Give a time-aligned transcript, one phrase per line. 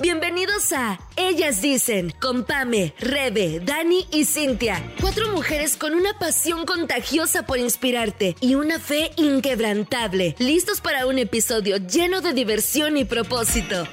[0.00, 4.82] Bienvenidos a Ellas Dicen, con Pame, Rebe, Dani y Cintia.
[5.00, 11.20] Cuatro mujeres con una pasión contagiosa por inspirarte y una fe inquebrantable, listos para un
[11.20, 13.86] episodio lleno de diversión y propósito.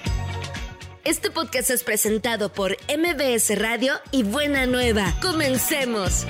[1.04, 5.14] Este podcast es presentado por MBS Radio y Buena Nueva.
[5.22, 6.26] Comencemos.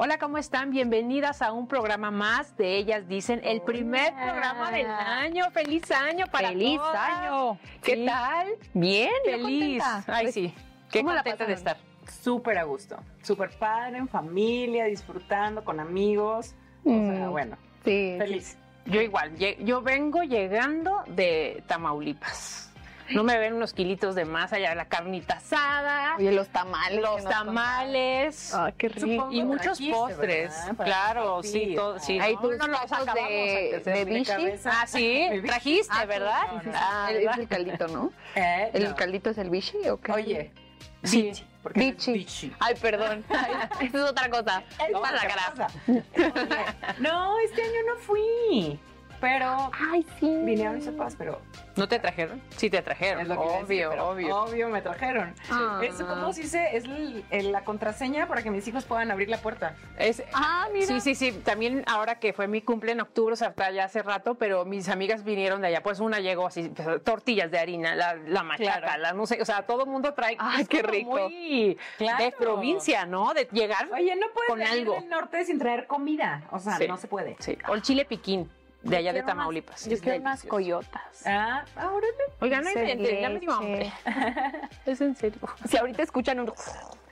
[0.00, 0.70] Hola, ¿cómo están?
[0.70, 5.50] Bienvenidas a un programa más de Ellas Dicen, el primer programa del año.
[5.50, 7.10] ¡Feliz año para ¡Feliz todas!
[7.10, 7.58] año!
[7.82, 8.06] ¿Qué Sí.
[8.06, 8.46] tal?
[8.74, 9.82] Bien, Feliz.
[10.06, 10.54] Ay, sí.
[10.92, 11.76] Qué ¿Cómo la contenta de estar.
[12.22, 16.54] súper a gusto, súper padre, en familia, disfrutando con amigos.
[16.84, 18.14] O sea, Mm, bueno, Sí.
[18.18, 18.56] feliz.
[18.86, 22.67] Yo igual, yo vengo llegando de Tamaulipas.
[23.10, 27.00] No me ven unos kilitos de más allá, la carnita asada, Oye, los tamales.
[27.00, 28.54] los tamales.
[28.54, 29.06] Ay, qué rico.
[29.06, 32.18] Supongo Y muchos postres, claro, sí, todo, sí.
[32.20, 32.80] Ahí no, tus no los
[33.14, 34.70] de- de cabeza.
[34.82, 36.42] Ah, sí, trajiste, Ah, ¿verdad?
[36.62, 36.70] sí.
[36.74, 38.12] Ah, El- es el caldito, ¿no?
[38.34, 38.96] Eh, ¿El no.
[38.96, 40.12] caldito es el bichi o qué?
[40.12, 40.52] Oye,
[41.02, 41.22] Sí.
[41.22, 42.12] bichi, es Bichi.
[42.12, 42.52] bichi.
[42.60, 43.24] Ay, perdón.
[43.30, 44.62] Ay, Eso es otra cosa.
[44.92, 45.66] No, Para la.
[45.86, 45.94] Oye,
[46.98, 48.78] no, este año no fui,
[49.20, 50.26] pero Ay, sí.
[50.44, 51.40] vinieron mis papás, pero
[51.76, 52.42] ¿No te trajeron?
[52.56, 54.36] Sí te trajeron, es lo que obvio, obvio.
[54.36, 55.32] obvio me trajeron.
[55.48, 55.80] Ah.
[55.84, 56.76] Eso, ¿cómo se dice?
[56.76, 59.76] Es el- el- la contraseña para que mis hijos puedan abrir la puerta.
[59.96, 60.86] Es- Ah, mira.
[60.86, 61.30] Sí, sí, sí.
[61.44, 64.64] También ahora que fue mi cumple en octubre, o sea, hasta ya hace rato, pero
[64.64, 65.80] mis amigas vinieron de allá.
[65.84, 69.00] Pues una llegó así, pues, tortillas de harina, la, la machaca, Claro.
[69.02, 70.36] la no sé, o sea, todo el mundo trae.
[70.40, 71.10] Ay, es qué como rico.
[71.28, 72.24] Muy Claro.
[72.24, 73.32] de provincia, ¿no?
[73.34, 73.88] De llegar.
[73.92, 74.94] Oye, no puedes Con venir algo.
[74.94, 76.42] del norte sin traer comida.
[76.50, 76.88] O sea, Sí.
[76.88, 77.36] no se puede.
[77.38, 77.56] Sí.
[77.68, 78.50] O el chile piquín,
[78.88, 79.86] de allá de Tamaulipas.
[79.86, 81.26] Yo quiero unas coyotas.
[81.26, 82.06] Ah, ahora
[82.40, 83.92] Oigan, no inventen, ya me dio hambre.
[84.86, 85.40] Es en serio.
[85.66, 86.52] Si ahorita escuchan un...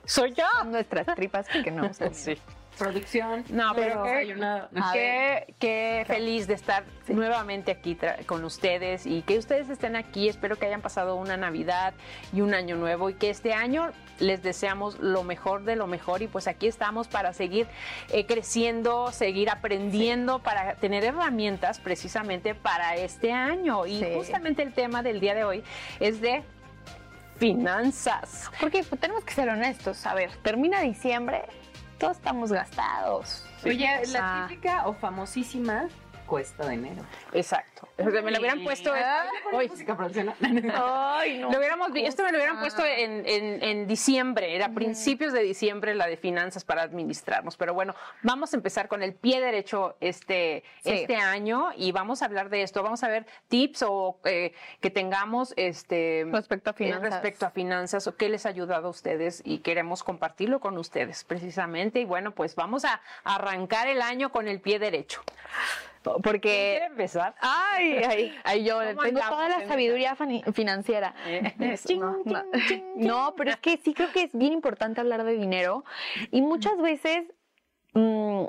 [0.05, 0.43] Soy yo.
[0.59, 1.89] son nuestras tripas que no.
[2.11, 2.37] Sí.
[2.77, 3.43] Producción.
[3.49, 9.37] No, pero, Pero- qué- qué, qué feliz de estar nuevamente aquí con ustedes y que
[9.37, 10.29] ustedes estén aquí.
[10.29, 11.93] Espero que hayan pasado una Navidad
[12.33, 16.21] y un año nuevo y que este año les deseamos lo mejor de lo mejor
[16.21, 17.67] y pues aquí estamos para seguir
[18.11, 23.85] eh, creciendo, seguir aprendiendo, para tener herramientas precisamente para este año.
[23.85, 24.05] Y Sí.
[24.15, 25.63] justamente el tema del día de hoy
[25.99, 26.43] es de
[27.37, 28.49] finanzas.
[28.59, 30.05] Porque pues, tenemos que ser honestos.
[30.05, 31.43] A ver, termina diciembre,
[31.97, 33.43] todos estamos gastados.
[33.65, 35.87] Oye, O sea- la típica o famosísima
[36.27, 37.03] cuesta dinero.
[37.33, 37.87] Exacto.
[37.97, 38.91] O sea, me lo hubieran puesto
[39.53, 39.67] hoy.
[39.69, 39.97] Música.
[40.75, 41.51] Ay, no.
[41.51, 45.95] Lo hubiéramos, esto me lo hubieran puesto en, en- en diciembre, era principios de diciembre
[45.95, 47.57] la de finanzas para administrarnos.
[47.57, 50.91] Pero bueno, vamos a empezar con el pie derecho este, Sí.
[50.91, 52.83] este año y vamos a hablar de esto.
[52.83, 57.13] Vamos a ver tips o eh, que tengamos este Respecto a eh, finanzas.
[57.13, 61.23] respecto a finanzas o qué les ha ayudado a ustedes y queremos compartirlo con ustedes
[61.23, 61.99] precisamente.
[62.01, 65.21] Y bueno, pues vamos a arrancar el año con el pie derecho.
[66.13, 66.77] ¿Quién quiere Porque...
[66.85, 67.35] empezar?
[67.41, 70.15] Ay, ay, ay, yo ¿Cómo tengo andamos toda la sabiduría
[70.53, 71.13] financiera.
[71.97, 72.43] No, no.
[72.95, 75.83] No, pero es que sí creo que es bien importante hablar de dinero
[76.31, 77.25] y muchas veces
[77.93, 78.45] mm,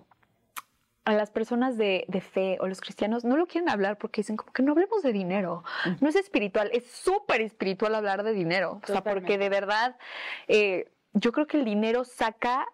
[1.04, 4.36] a las personas de, de fe o los cristianos no lo quieren hablar porque dicen
[4.36, 5.64] como que no hablemos de dinero.
[6.00, 8.80] No es espiritual, es súper espiritual hablar de dinero.
[8.82, 9.96] O sea, porque de verdad
[10.48, 12.66] eh, yo creo que el dinero saca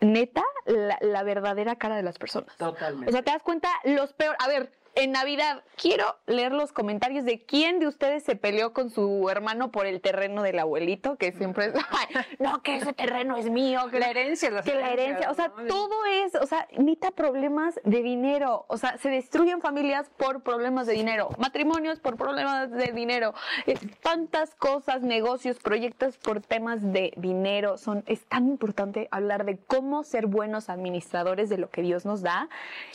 [0.00, 2.56] neta la, la verdadera cara de las personas.
[2.56, 3.10] Totalmente.
[3.10, 4.36] O sea, te das cuenta los peor.
[4.38, 5.62] A ver, en Navidad.
[5.76, 10.00] Quiero leer los comentarios de quién de ustedes se peleó con su hermano por el
[10.00, 14.10] terreno del abuelito, que siempre es, "Ay, no, que ese terreno es mío, que La
[14.10, 15.66] herencia, las que la herencia, o sea, ¿no?
[15.66, 20.86] todo es, o sea, neta problemas de dinero, o sea, se destruyen familias por problemas
[20.86, 23.32] de dinero, matrimonios por problemas de dinero,
[23.66, 29.58] eh, tantas cosas, negocios, proyectos por temas de dinero, son, es tan importante hablar de
[29.58, 32.48] cómo ser buenos administradores de lo que Dios nos da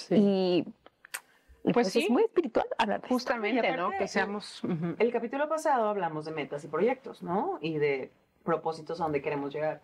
[0.09, 0.65] y y
[1.73, 2.03] Pues pues, sí.
[2.03, 3.07] es muy espiritual hablar de.
[3.07, 3.91] Justamente, aparte, ¿no?
[3.91, 4.63] Que seamos...
[4.63, 4.95] ujú.
[4.99, 7.57] El capítulo pasado hablamos de metas y proyectos, ¿no?
[7.61, 8.11] Y de
[8.43, 9.81] propósitos a donde queremos llegar.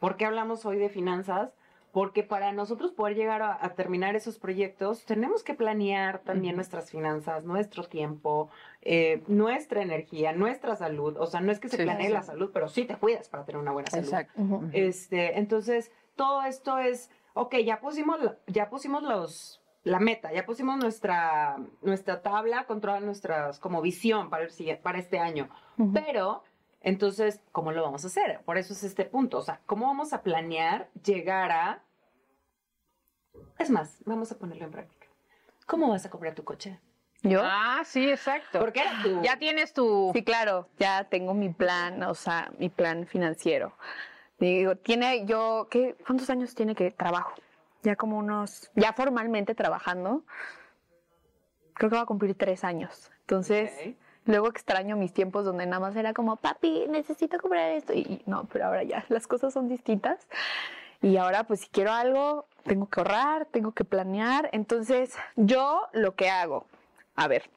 [0.00, 1.50] ¿Por qué hablamos hoy de finanzas?
[1.92, 6.90] Porque para nosotros poder llegar a, a terminar esos proyectos, tenemos que planear también nuestras
[6.90, 8.50] finanzas, nuestro tiempo,
[8.82, 11.16] eh, nuestra energía, nuestra salud.
[11.18, 11.82] O sea, no es que se Sí.
[11.84, 14.04] planee la salud, pero sí te cuidas para tener una buena salud.
[14.04, 14.40] Exacto.
[14.40, 14.68] Ujú.
[14.72, 20.76] Este, entonces, todo esto es, ok, ya pusimos, ya pusimos los, la meta, ya pusimos
[20.76, 25.48] nuestra, nuestra tabla con todas nuestras, como visión para, el, siguiente- para este año.
[25.94, 26.44] Pero,
[26.80, 28.40] entonces, ¿cómo lo vamos a hacer?
[28.44, 29.38] Por eso es este punto.
[29.38, 31.82] O sea, ¿cómo vamos a planear llegar a...
[33.58, 35.06] Es más, vamos a ponerlo en práctica.
[35.66, 36.78] ¿Cómo vas a comprar tu coche?
[37.22, 37.40] ¿Yo?
[37.42, 38.60] Ah, sí, exacto.
[38.60, 39.22] Porque era tu...
[39.22, 40.10] ya tienes tu...
[40.14, 43.72] Sí, claro, ya tengo mi plan, o sea, mi plan financiero.
[44.38, 47.34] Digo, tiene yo, ¿qué, ¿cuántos años tiene que trabajo?
[47.82, 50.24] Ya como unos, ya formalmente trabajando,
[51.74, 53.10] creo que va a cumplir tres años.
[53.20, 53.72] Entonces,
[54.24, 57.92] luego extraño mis tiempos donde nada más era como, papi, necesito comprar esto.
[57.92, 60.26] Y, y no, pero ahora ya las cosas son distintas.
[61.00, 64.48] Y ahora, pues si quiero algo, tengo que ahorrar, tengo que planear.
[64.52, 66.66] Entonces, yo lo que hago,
[67.14, 67.48] a ver,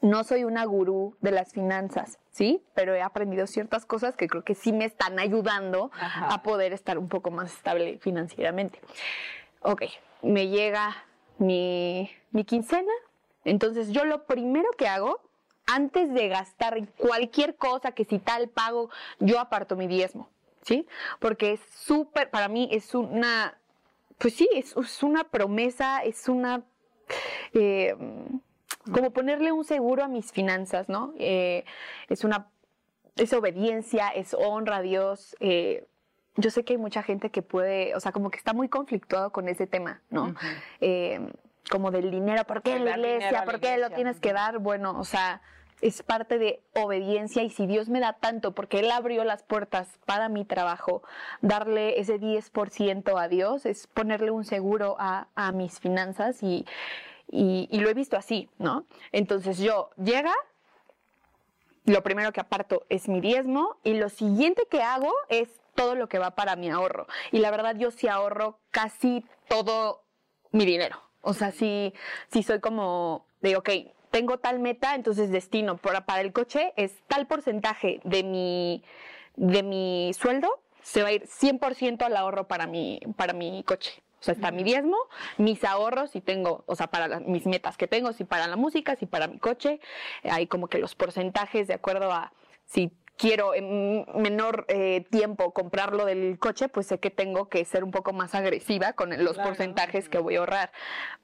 [0.00, 2.64] no soy una gurú de las finanzas, ¿sí?
[2.74, 6.28] Pero he aprendido ciertas cosas que creo que sí me están ayudando Ajá.
[6.32, 8.80] a poder estar un poco más estable financieramente.
[9.62, 9.82] Ok,
[10.22, 10.96] me llega
[11.38, 12.92] mi, mi quincena,
[13.44, 15.20] entonces yo lo primero que hago,
[15.66, 20.28] antes de gastar cualquier cosa, que si tal pago, yo aparto mi diezmo,
[20.62, 20.86] ¿sí?
[21.18, 23.58] Porque es súper, para mí es una,
[24.18, 26.62] pues sí, es, es una promesa, es una...
[27.52, 27.94] eh,
[28.92, 31.12] como ponerle un seguro a mis finanzas, ¿no?
[31.18, 31.64] Eh,
[32.08, 32.50] es una,
[33.16, 35.36] es obediencia, es honra a Dios.
[35.40, 35.86] eh,
[36.36, 39.30] yo sé que hay mucha gente que puede, o sea, como que está muy conflictuado
[39.30, 40.34] con ese tema, ¿no?
[40.80, 41.20] Eh,
[41.70, 43.44] como del dinero, ¿por qué en la iglesia?
[43.44, 44.58] ¿Por qué lo tienes que dar?
[44.58, 45.42] Bueno, o sea,
[45.80, 49.98] es parte de obediencia y si Dios me da tanto, porque Él abrió las puertas
[50.04, 51.02] para mi trabajo,
[51.40, 56.66] darle ese 10% a Dios es ponerle un seguro a, a mis finanzas y,
[57.30, 58.84] y, y lo he visto así, ¿no?
[59.12, 60.34] Entonces yo llega,
[61.84, 66.10] lo primero que aparto es mi diezmo y lo siguiente que hago es todo lo
[66.10, 67.06] que va para mi ahorro.
[67.32, 70.04] Y la verdad yo sí ahorro casi todo
[70.52, 71.00] mi dinero.
[71.22, 71.94] O sea, sí,
[72.30, 73.70] sí soy como de, ok,
[74.10, 78.84] tengo tal meta, entonces destino para, para el coche es tal porcentaje de mi,
[79.36, 84.02] de mi sueldo, se va a ir 100% al ahorro para mi, para mi coche.
[84.20, 84.98] O sea, está mi diezmo,
[85.38, 88.56] mis ahorros y tengo, o sea, para las- mis metas que tengo, si para la
[88.56, 89.80] música, si para mi coche,
[90.24, 92.30] hay como que los porcentajes de acuerdo a
[92.66, 97.84] si quiero en menor eh, tiempo comprarlo del coche, pues sé que tengo que ser
[97.84, 99.50] un poco más agresiva con los Claro.
[99.50, 100.72] porcentajes que voy a ahorrar.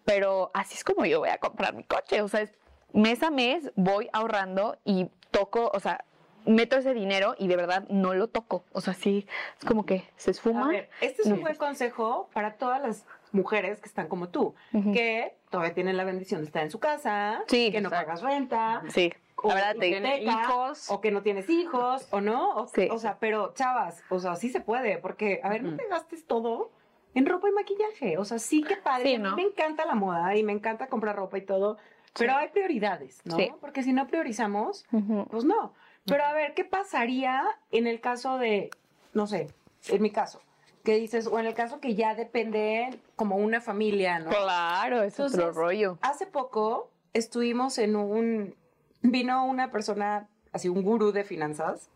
[0.05, 2.21] Pero así es como yo voy a comprar mi coche.
[2.21, 2.53] O sea, es
[2.93, 6.05] mes a mes voy ahorrando y toco, o sea,
[6.45, 8.63] meto ese dinero y de verdad no lo toco.
[8.73, 9.27] O sea, sí,
[9.59, 10.67] es como que se esfuma.
[10.67, 11.41] A ver, este es un No.
[11.41, 14.93] buen consejo para todas las mujeres que están como tú, Ujú.
[14.93, 18.07] que todavía tienen la bendición de estar en su casa, Sí, que no exacto.
[18.07, 20.91] pagas renta, Sí, o la verdad te hijos.
[20.91, 22.89] o que no tienes hijos, o no, o, Sí.
[22.91, 26.27] o sea, pero chavas, o sea, sí se puede, porque, a ver, no te gastes
[26.27, 26.71] todo
[27.15, 29.37] en ropa y maquillaje, o sea, sí que padre, Sí, a mí ¿no?
[29.37, 31.79] me encanta la moda y me encanta comprar ropa y todo,
[32.19, 33.39] pero hay prioridades, ¿no?
[33.59, 34.85] Porque si no priorizamos,
[35.31, 35.73] pues no.
[36.05, 37.43] Pero a ver, ¿qué pasaría
[37.73, 38.69] en el caso de,
[39.15, 39.49] no sé,
[39.89, 40.43] en mi caso,
[40.87, 44.31] que dices, o en el caso que ya depende como una familia, ¿no?
[44.31, 45.99] Claro, es otro Entonces, rollo.
[46.01, 48.55] Hace poco estuvimos en un,
[49.03, 51.91] vino una persona, así un gurú de finanzas,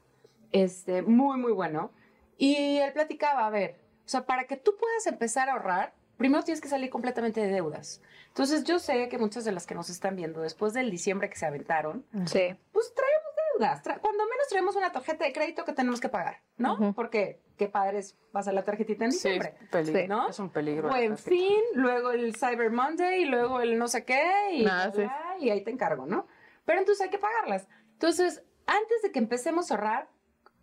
[0.50, 1.92] este, muy, muy bueno,
[2.36, 6.42] y él platicaba, a ver, o sea, para que tú puedas empezar a ahorrar, primero
[6.42, 8.02] tienes que salir completamente de deudas.
[8.26, 11.36] Entonces yo sé que muchas de las que nos están viendo después del diciembre que
[11.36, 12.56] se aventaron, Sí.
[12.72, 13.19] pues traemos
[13.60, 13.82] deudas.
[13.82, 16.92] Tra- cuando menos traemos una tarjeta de crédito que tenemos que pagar, ¿no?
[16.94, 19.54] Porque qué padre es pasar la tarjetita en diciembre.
[19.70, 20.08] peligro, Sí.
[20.08, 20.28] ¿no?
[20.28, 20.88] es un peligro.
[20.88, 24.22] Buen fin, luego el Cyber Monday y luego el no sé qué
[24.52, 25.00] y, Nada, bla, sí.
[25.02, 26.26] bla, y ahí te encargo, ¿no?
[26.64, 27.68] Pero entonces hay que pagarlas.
[27.92, 30.08] Entonces, antes de que empecemos a ahorrar,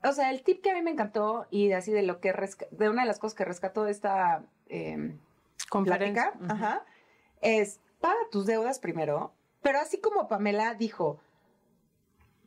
[0.03, 2.31] o sea, el tip que a mí me encantó y de así de lo que
[2.71, 5.15] de una de las cosas que rescató de esta eh,
[5.69, 6.33] Conferencia.
[6.49, 6.85] ajá,
[7.41, 11.19] es paga tus deudas primero, pero así como Pamela dijo,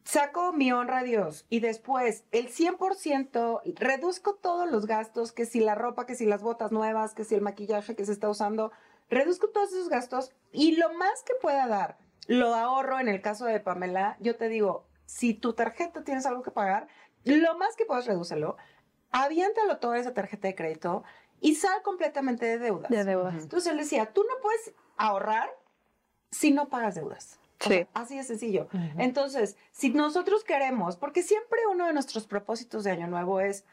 [0.04, 5.60] saco mi honra a Dios y después el 100% reduzco todos los gastos, que si
[5.60, 8.72] la ropa, que si las botas nuevas, que si el maquillaje que se está usando,
[9.08, 13.44] reduzco todos esos gastos y lo más que pueda dar, lo ahorro en el caso
[13.44, 16.86] de Pamela, yo te digo, si tu tarjeta tienes algo que pagar,
[17.24, 18.56] lo más que puedas redúcelo,
[19.10, 21.02] aviéntalo toda esa tarjeta de crédito
[21.40, 22.90] y sal completamente de deudas.
[22.90, 23.34] De deudas.
[23.34, 25.50] Entonces él decía, tú no puedes ahorrar
[26.30, 27.39] si no pagas deudas.
[27.60, 27.70] O Sí.
[27.70, 28.68] sea, así de sencillo.
[28.98, 33.64] Entonces, si nosotros queremos, porque siempre uno de nuestros propósitos de Año Nuevo es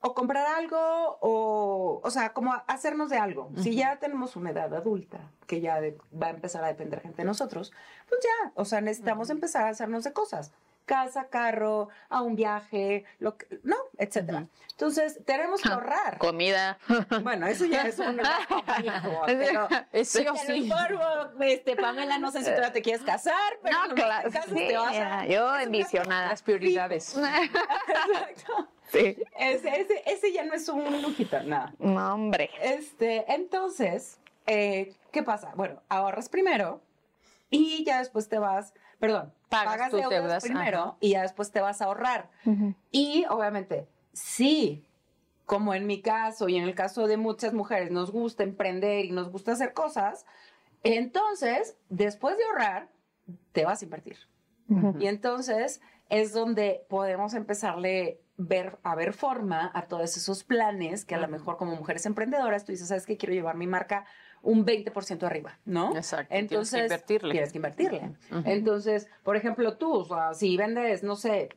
[0.00, 0.78] o comprar algo
[1.20, 3.50] o, o sea, como hacernos de algo.
[3.56, 7.22] Si ya tenemos una edad adulta, que ya de- va a empezar a depender gente
[7.22, 7.72] de nosotros,
[8.08, 10.52] pues ya, o sea, necesitamos empezar a hacernos de cosas.
[10.88, 14.46] Casa, carro, a un viaje, lo que, no, etcétera.
[14.70, 16.16] Entonces, tenemos que ahorrar.
[16.18, 16.78] Comida.
[17.22, 18.16] Bueno, eso ya es un
[18.64, 20.64] pánico, pero Es sí o te lo sí.
[20.64, 21.04] informo,
[21.40, 24.30] este, Pamela, no sé si tú ya te quieres casar, pero No, no, claro.
[24.30, 24.90] te casas, sí, te vas a...
[24.92, 26.28] mira, yo envisionada.
[26.30, 27.14] Las prioridades.
[27.16, 28.68] Exacto.
[28.90, 29.16] Sí.
[29.38, 31.74] Ese, ese, ese ya no es un lujito, nada.
[31.78, 32.50] No, hombre.
[32.62, 35.52] Este, entonces, eh, ¿qué pasa?
[35.54, 36.80] Bueno, ahorras primero
[37.50, 40.96] y ya después te vas, perdón, Pagas pagas, tus deudas, deudas, primero ajá.
[41.00, 42.30] y ya después te vas a ahorrar.
[42.90, 44.86] Y obviamente, sí,
[45.46, 49.12] como en mi caso y en el caso de muchas mujeres, nos gusta emprender y
[49.12, 50.26] nos gusta hacer cosas,
[50.84, 52.88] Entonces, después de ahorrar,
[53.52, 54.16] te vas a invertir.
[54.98, 61.14] Y entonces es donde podemos empezarle ver, a ver forma a todos esos planes que
[61.14, 63.16] a lo mejor como mujeres emprendedoras tú dices, ¿sabes qué?
[63.16, 64.04] Quiero llevar mi marca
[64.42, 65.94] un 20% arriba, ¿no?
[65.96, 66.34] Exacto.
[66.34, 67.32] Entonces, tienes que invertirle.
[67.32, 68.12] Tienes que invertirle.
[68.44, 71.48] Entonces, por ejemplo, tú, o sea, si vendes, no sé,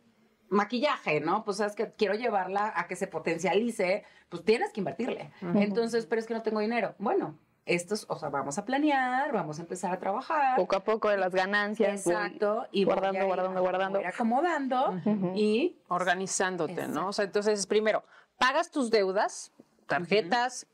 [0.50, 1.44] maquillaje, ¿no?
[1.46, 5.32] Pues sabes que quiero llevarla a que se potencialice, pues tienes que invertirle.
[5.56, 6.96] Entonces, pero es que no tengo dinero.
[7.00, 10.56] Bueno, estos, o sea, vamos a planear, vamos a empezar a trabajar.
[10.58, 12.06] Poco a poco de las ganancias.
[12.06, 12.68] Exacto.
[12.72, 14.00] Y guardando, ir- guardando, guardando.
[14.00, 15.00] voy acomodando
[15.36, 16.94] y Organizándote, Exacto.
[17.00, 17.08] ¿no?
[17.10, 18.04] O sea, entonces, primero,
[18.38, 19.54] pagas tus deudas,
[19.88, 20.68] tarjetas,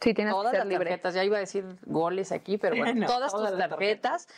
[0.00, 0.90] Sí, tienes todas que ser las libre.
[0.90, 4.28] tarjetas, ya iba a decir goles aquí, pero bueno, No, todas todas tus las tarjetas.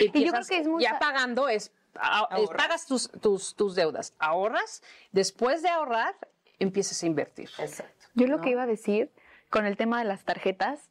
[0.00, 3.74] Y yo creo que es muy Ya pagando es, a- es- pagas tus, tus, tus
[3.76, 4.82] deudas, ahorras,
[5.12, 6.16] después de ahorrar,
[6.58, 7.48] empiezas a invertir.
[7.58, 8.06] Exacto.
[8.14, 8.42] Yo lo ¿no?
[8.42, 9.12] que iba a decir
[9.48, 10.90] con el tema de las tarjetas,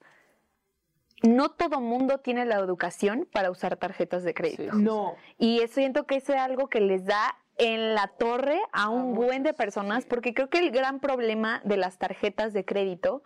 [1.22, 4.64] no todo mundo tiene la educación para usar tarjetas de crédito.
[4.72, 4.82] Sí.
[4.82, 5.16] No.
[5.38, 9.14] Y eso siento que eso es algo que les da en la torre a un
[9.14, 13.22] buen de personas, porque creo que el gran problema de las tarjetas de crédito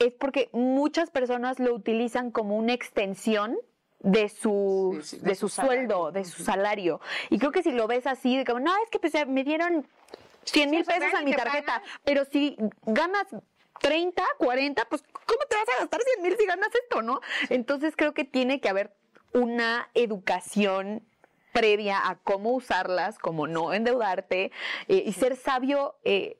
[0.00, 3.56] es porque muchas personas lo utilizan como una extensión
[4.00, 7.00] de su, Sí, sí, de, de su, sueldo, de su salario.
[7.28, 9.86] Y creo que si lo ves así, de como, no, es que pues, me dieron
[10.44, 13.26] 100 mil pesos a mi tarjeta, pero si ganas
[13.80, 17.20] 30, 40, pues ¿cómo te vas a gastar 100 mil si ganas esto, no?
[17.50, 18.94] Entonces creo que tiene que haber
[19.32, 21.06] una educación
[21.52, 24.52] previa a cómo usarlas, cómo no endeudarte
[24.88, 26.38] eh, y ser sabio eh,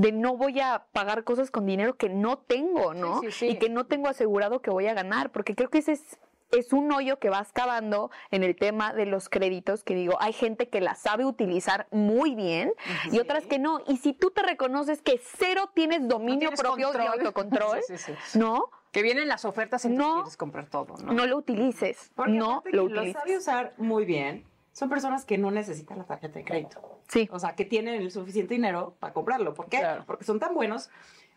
[0.00, 3.20] de no voy a pagar cosas con dinero que no tengo, ¿no?
[3.20, 3.46] Sí, sí, sí.
[3.48, 6.18] Y que no tengo asegurado que voy a ganar, porque creo que ese es
[6.50, 10.32] es un hoyo que vas cavando en el tema de los créditos, que digo, hay
[10.32, 12.72] gente que la sabe utilizar muy bien
[13.12, 13.82] y otras que no.
[13.86, 17.18] Y si tú te reconoces que cero tienes dominio tienes propio y control.
[17.18, 17.80] autocontrol.
[18.34, 18.70] ¿no?
[18.92, 20.14] Que vienen las ofertas y No.
[20.14, 21.12] quieres comprar todo, ¿no?
[21.12, 22.10] No lo utilices.
[22.14, 23.12] Porque no lo quien lo utilices.
[23.20, 24.46] sabe usar muy bien
[24.78, 27.00] son personas que no necesitan la tarjeta de crédito.
[27.08, 27.28] Sí.
[27.32, 29.52] O sea, que tienen el suficiente dinero para comprarlo.
[29.52, 29.80] ¿Por qué?
[29.80, 30.04] Claro.
[30.06, 30.88] Porque son tan buenos.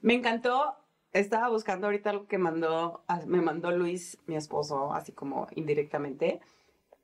[0.02, 0.76] Me encantó.
[1.12, 6.40] Estaba buscando ahorita algo que mandó, ah, me mandó Luis, mi esposo, así como indirectamente,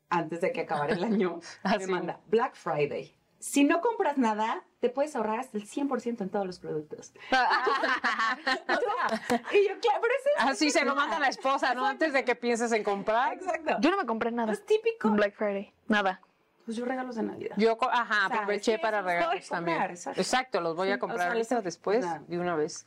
[0.10, 1.39] antes de que acabara el año.
[1.63, 3.17] Ah, me manda Black Friday.
[3.39, 7.13] Si no compras nada, te puedes ahorrar hasta el 100% en todos los productos.
[9.51, 11.86] Y yo, claro, pero eso es Así se lo manda la esposa, ¿no?
[11.86, 13.34] Antes de que pienses en comprar.
[13.34, 13.77] Exacto.
[13.82, 14.53] Yo no me compré nada.
[14.53, 15.10] es típico.
[15.10, 15.74] Black Friday.
[15.88, 16.22] Nada.
[16.68, 17.56] Pues yo regalos de Navidad.
[17.56, 19.82] Yo, ajá, O aproveché sí, para regalos comprar, también.
[19.90, 20.20] exacto.
[20.20, 22.22] Exacto, los voy a o comprar sea, eso- después nada.
[22.28, 22.84] de una vez.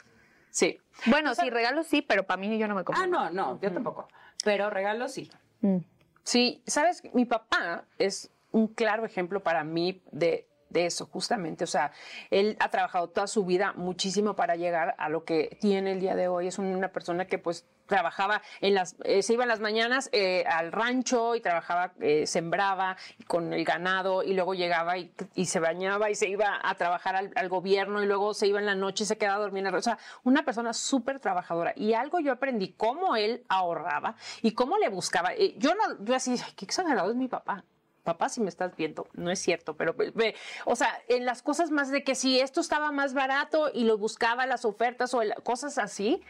[0.50, 0.78] Sí.
[1.06, 3.02] Bueno, sí, regalos sí, pero para mí yo no me compré.
[3.02, 4.06] Ah, no, no, yo tampoco.
[4.44, 5.30] Pero regalos sí.
[5.62, 5.78] Mm.
[6.24, 11.64] Sí, sabes, mi papá es un claro ejemplo para mí de, de eso, justamente.
[11.64, 11.92] O sea,
[12.30, 16.14] él ha trabajado toda su vida muchísimo para llegar a lo que tiene el día
[16.14, 16.46] de hoy.
[16.46, 20.44] Es una persona que pues trabajaba en las, eh, se iba en las mañanas eh,
[20.46, 22.96] al rancho y trabajaba, eh, sembraba
[23.26, 25.10] con el ganado y luego llegaba y,
[25.44, 28.76] se bañaba y se iba a trabajar al, gobierno y luego se iba en la
[28.76, 31.72] noche y se quedaba a O sea, una persona súper trabajadora.
[31.74, 35.34] Y algo yo aprendí, cómo él ahorraba y cómo le buscaba.
[35.34, 37.64] Eh, yo no, yo así, "Ay, qué exagerado es mi papá.
[38.10, 41.70] Papá, si me estás viendo, no es cierto, pero ve- o sea, en las cosas
[41.70, 45.34] más de que si esto estaba más barato y lo buscaba las ofertas o el-
[45.44, 46.20] cosas así.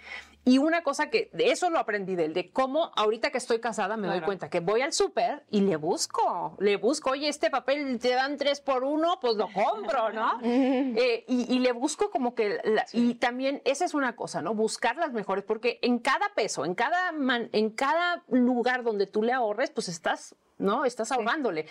[0.42, 3.60] Y una cosa que de eso lo aprendí de él, de cómo ahorita que estoy
[3.60, 7.50] casada me doy cuenta que voy al súper y le busco, le busco, oye, este
[7.50, 10.38] papel te dan tres por uno, pues lo compro, ¿no?
[11.00, 14.54] Eh, y, y le busco como que, la- y también esa es una cosa, ¿no?
[14.54, 19.22] Buscar las mejores, porque en cada peso, en cada, man- en cada lugar donde tú
[19.22, 20.84] le ahorres, pues estás, ¿no?
[20.84, 21.66] Estás ahorrándole.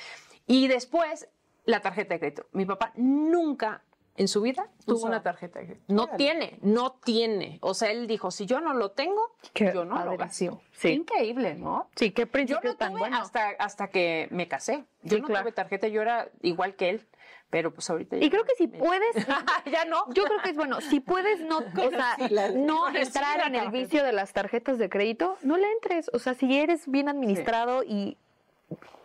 [0.47, 1.29] Y después,
[1.65, 2.45] la tarjeta de crédito.
[2.51, 3.83] Mi papá nunca
[4.15, 5.93] en su vida tuvo una tarjeta de crédito.
[5.93, 7.57] No tiene, no tiene.
[7.61, 9.21] O sea, él dijo, si yo no lo tengo,
[9.53, 10.17] Qué yo no lo padre.
[10.17, 10.61] gasto.
[10.73, 10.89] Sí.
[10.89, 11.89] Increíble, ¿no?
[11.95, 13.17] Sí, qué Yo principio no tan tuve bueno.
[13.17, 14.83] hasta, hasta que me casé.
[15.03, 15.43] Yo Sí, no claro.
[15.45, 17.07] tuve tarjeta, yo era igual que él,
[17.49, 18.17] pero pues ahorita...
[18.17, 19.15] Y creo que si me- puedes,
[19.71, 20.05] ya no.
[20.13, 22.17] yo creo que es bueno, si puedes no, o sea,
[22.55, 26.09] no entrar en el vicio de las tarjetas de crédito, no le entres.
[26.13, 28.17] O sea, si eres bien administrado y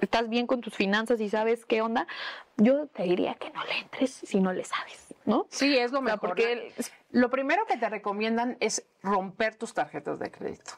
[0.00, 2.06] estás bien con tus finanzas y sabes qué onda,
[2.56, 5.47] yo te diría que no le entres si no le sabes, ¿no?
[5.50, 6.28] Sí, es lo O sea, mejor.
[6.30, 6.73] porque
[7.11, 10.73] Lo primero que te recomiendan es romper tus tarjetas de crédito.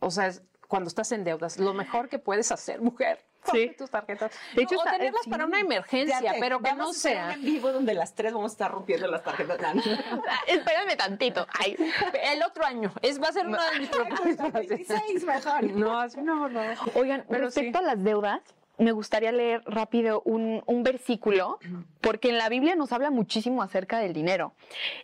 [0.00, 3.72] O sea, es cuando estás en deudas, lo mejor que puedes hacer, mujer, Sí.
[3.78, 4.32] tus tarjetas.
[4.54, 5.30] De hecho, No, o está- tenerlas sí.
[5.30, 7.32] para una emergencia, Fíjate, pero que vamos no sea.
[7.34, 9.58] en vivo donde las tres vamos a estar rompiendo las tarjetas.
[9.74, 9.82] No, no.
[10.46, 11.46] Espérame tantito.
[11.58, 11.76] Ay.
[12.22, 14.52] El otro año, es, va a ser uno de mis propósitos.
[14.52, 15.62] 26 mejor.
[15.64, 16.60] No, así no, no.
[16.94, 17.84] Oigan, Pero respecto sí.
[17.84, 18.40] a las deudas,
[18.76, 21.58] me gustaría leer rápido un, un versículo,
[22.00, 24.52] porque en la Biblia nos habla muchísimo acerca del dinero.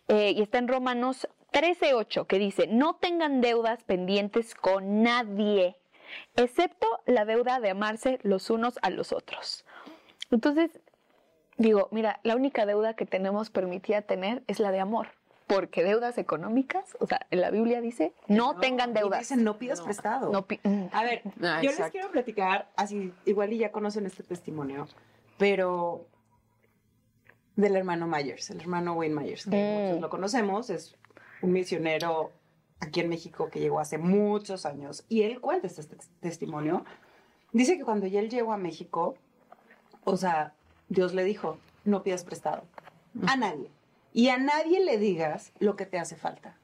[0.07, 5.75] Eh, y está en Romanos 13:8, que dice: No tengan deudas pendientes con nadie,
[6.35, 9.65] excepto la deuda de amarse los unos a los otros.
[10.31, 10.71] Entonces,
[11.57, 15.07] digo, mira, la única deuda que tenemos permitida tener es la de amor.
[15.47, 19.19] Porque deudas económicas, o sea, en la Biblia dice, no, tengan y deudas.
[19.19, 20.31] Dicen, no pidas prestado.
[20.31, 20.85] No pi- mm.
[20.91, 24.87] A ver, Ah, yo les quiero platicar, así, igual y ya conocen este testimonio,
[25.37, 26.07] pero
[27.55, 29.85] del hermano Myers, el hermano Wayne Myers, que Mm.
[29.85, 30.95] muchos lo conocemos, es
[31.43, 32.31] un misionero
[32.79, 36.83] aquí en México que llegó hace muchos años, y él cuenta este tes- testimonio.
[37.51, 39.15] Dice que cuando él llegó a México,
[40.03, 40.53] o sea,
[40.89, 42.63] Dios le dijo, no pidas prestado
[43.27, 43.69] a nadie,
[44.13, 46.57] y a nadie le digas lo que te hace falta.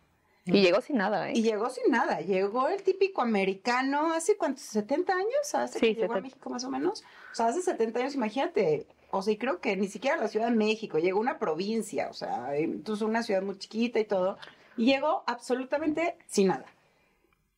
[0.44, 1.34] Y llegó sin nada, ¿eh?
[1.36, 6.01] Y llegó sin nada, llegó el típico americano, hace cuántos, 70 años, hace Sí, que
[6.01, 6.22] llegó a 70.
[6.22, 7.03] México más o menos.
[7.32, 8.88] O sea, hace 70 años, imagínate.
[9.12, 12.13] O sea, y creo que ni siquiera la Ciudad de México, llegó una provincia, o
[12.13, 14.38] sea, entonces una ciudad muy chiquita y todo.
[14.81, 16.65] Llegó absolutamente sin nada.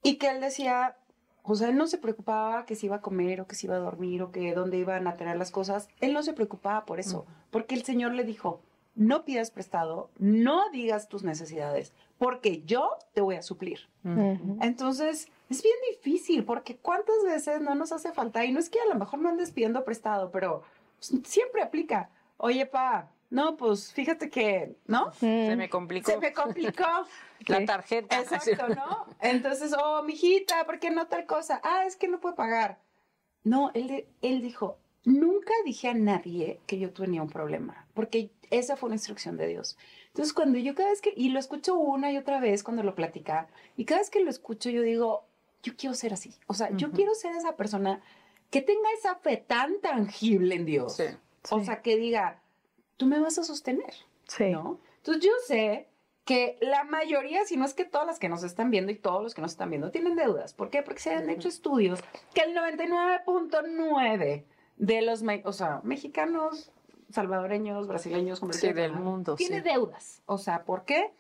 [0.01, 0.97] Y que él decía,
[1.43, 3.75] o sea, él no se preocupaba que si iba a comer o que si iba
[3.75, 5.87] a dormir o que dónde iban a tener las cosas.
[6.01, 8.59] Él no se preocupaba por eso, porque el Señor le dijo,
[8.95, 13.87] no pidas prestado, no digas tus necesidades, porque yo te voy a suplir.
[14.61, 18.81] Entonces, es bien difícil, porque cuántas veces no nos hace falta, y no es que
[18.81, 20.63] a lo mejor no andes pidiendo prestado, pero
[20.97, 22.09] pues, siempre aplica.
[22.37, 25.11] Oye, pa, no, pues fíjate que, ¿no?
[25.13, 25.57] Se Mm.
[25.57, 26.83] me complicó Se me complicó.
[27.47, 28.19] la tarjeta.
[28.19, 29.05] Exacto, ¿no?
[29.19, 31.59] Entonces, oh, mijita, ¿por qué no tal cosa?
[31.63, 32.79] Ah, es que no puedo pagar.
[33.43, 38.31] No, él, de- él dijo, nunca dije a nadie que yo tenía un problema, porque
[38.51, 39.77] esa fue una instrucción de Dios.
[40.09, 42.93] Entonces, cuando yo cada vez que, y lo escucho una y otra vez cuando lo
[42.95, 45.25] platica, y cada vez que lo escucho, yo digo,
[45.63, 46.35] yo quiero ser así.
[46.47, 46.95] O sea, yo Ujú.
[46.97, 48.01] quiero ser esa persona
[48.51, 50.95] que tenga esa fe tan tangible en Dios.
[50.97, 51.05] Sí.
[51.49, 51.65] O Sí.
[51.65, 52.42] sea, que diga,
[52.97, 53.93] tú me vas a sostener.
[54.27, 54.51] Sí.
[54.51, 54.79] ¿no?
[54.97, 55.89] Entonces yo sé
[56.25, 59.21] que la mayoría, si no es que todas las que nos están viendo y todos
[59.21, 60.53] los que nos están viendo tienen deudas.
[60.53, 60.81] ¿Por qué?
[60.81, 61.99] Porque se han hecho estudios
[62.33, 64.43] que el 99.9
[64.77, 66.71] de los, o sea, mexicanos,
[67.09, 69.63] salvadoreños, brasileños, Sí, del mundo, tiene sí.
[69.63, 70.21] deudas.
[70.25, 71.11] O sea, ¿por qué?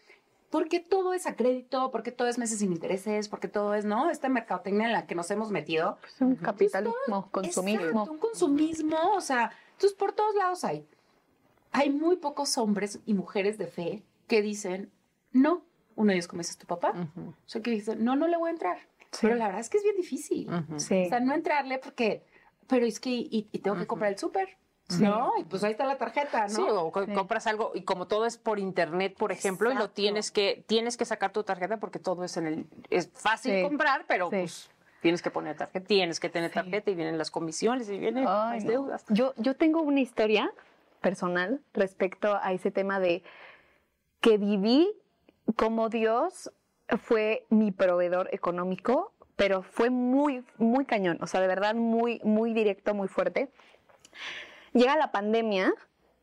[0.49, 4.09] Porque todo es a crédito, porque todo es meses sin intereses, porque todo es, ¿no?
[4.09, 5.97] Esta mercadotecnia en la que nos hemos metido.
[6.07, 7.85] Es un capitalismo, consumismo.
[7.87, 10.87] Exacto, un consumismo, o sea, entonces por todos lados hay.
[11.73, 14.91] Hay muy pocos hombres y mujeres de fe que dicen,
[15.31, 15.63] no,
[15.95, 18.37] uno de ellos como dices tu papá, Ujú, o sea, que dicen, no, no le
[18.37, 18.77] voy a entrar.
[19.21, 20.49] Pero la verdad es que es bien difícil.
[20.51, 20.79] ujú.
[20.79, 21.03] Sí.
[21.05, 22.23] O sea, no entrarle porque,
[22.67, 24.49] pero es que, y, y tengo que comprar el súper,
[24.89, 25.01] Sí.
[25.03, 25.31] ¿no?
[25.39, 26.49] Y pues ahí está la tarjeta, ¿no?
[26.55, 27.13] Sí, o co- Sí.
[27.13, 29.93] compras algo y como todo es por internet, por ejemplo, y lo Exacto.
[29.95, 33.61] tienes que tienes que sacar tu tarjeta porque todo es en el es fácil Sí.
[33.63, 34.35] comprar, pero Sí.
[34.41, 34.69] pues
[35.01, 36.55] tienes que poner tarjeta, tienes que tener Sí.
[36.55, 38.71] tarjeta y vienen las comisiones y vienen Ay, las no.
[38.71, 39.05] deudas.
[39.09, 40.51] Yo, yo tengo una historia
[41.03, 43.21] personal respecto a ese tema de
[44.21, 44.89] que viví
[45.55, 46.51] como Dios
[46.97, 52.53] fue mi proveedor económico, pero fue muy, muy cañón, o sea, de verdad muy, muy
[52.53, 53.51] directo, muy fuerte.
[54.73, 55.73] Llega la pandemia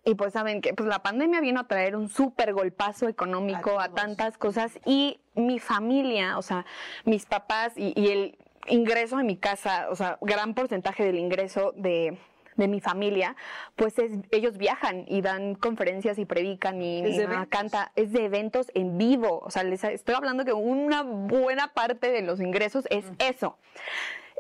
[0.05, 3.91] y pues saben que pues la pandemia vino a traer un súper golpazo económico A
[3.91, 6.65] tantas cosas y mi familia, o sea,
[7.05, 11.73] mis papás y, y el ingreso de mi casa, o sea, gran porcentaje del ingreso
[11.77, 12.19] de,
[12.61, 13.35] de mi familia,
[13.75, 17.49] pues es, ellos viajan y dan conferencias y predican y Es mi mamá eventos.
[17.59, 22.11] canta, es de eventos en vivo, o sea, les estoy hablando que una buena parte
[22.13, 23.59] de los ingresos es eso.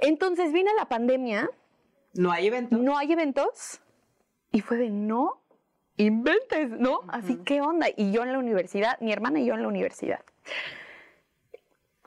[0.02, 1.50] Entonces viene la pandemia,
[2.14, 2.76] No hay evento.
[2.78, 3.80] no hay eventos
[4.52, 5.42] y fue de no
[5.96, 7.00] inventes, ¿no?
[7.08, 7.88] Así que onda.
[7.96, 10.20] Y yo en la universidad, mi hermana y yo en la universidad.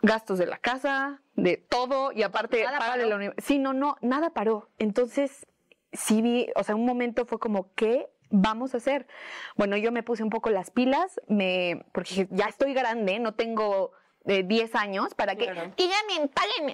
[0.01, 3.05] Gastos de la casa, de todo y aparte Nada paró.
[3.05, 3.45] la universidad.
[3.47, 4.67] Sí, no, no, nada paró.
[4.77, 5.45] Entonces,
[5.93, 9.07] sí vi, o sea, un momento fue como, ¿qué vamos a hacer?
[9.55, 13.91] Bueno, yo me puse un poco las pilas, me, porque ya estoy grande, no tengo
[14.25, 15.71] eh, 10 años para que, Claro.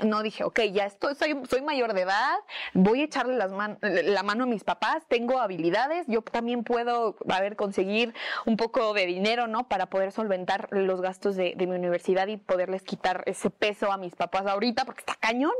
[0.05, 2.35] No, dije, ok, ya estoy, soy, soy mayor de edad,
[2.73, 7.17] voy a echarle las man- la mano a mis papás, tengo habilidades, yo también puedo,
[7.27, 8.13] a ver, conseguir
[8.45, 9.67] un poco de dinero, ¿no?
[9.67, 13.97] Para poder solventar los gastos de, de mi universidad y poderles quitar ese peso a
[13.97, 15.53] mis papás ahorita, porque está cañón.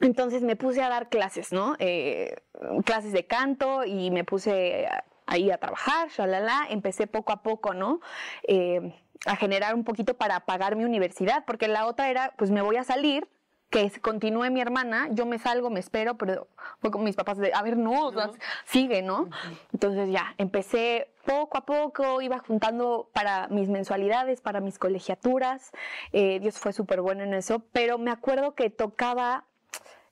[0.00, 1.76] Entonces me puse a dar clases, ¿no?
[1.78, 2.36] Eh,
[2.84, 4.88] clases de canto y me puse
[5.26, 6.66] ahí a trabajar, shalala.
[6.70, 8.00] Empecé poco a poco, ¿no?
[8.46, 8.94] Eh,
[9.26, 12.76] a generar un poquito para pagar mi universidad, porque la otra era, pues me voy
[12.76, 13.28] a salir,
[13.68, 16.48] que continúe mi hermana, yo me salgo, me espero, pero
[16.80, 18.32] fue con mis papás de, a ver, no, o sea, No.
[18.64, 19.28] sigue, ¿no?
[19.72, 25.70] Entonces ya, empecé poco a poco, iba juntando para mis mensualidades, para mis colegiaturas,
[26.12, 29.44] eh, Dios fue súper bueno en eso, pero me acuerdo que tocaba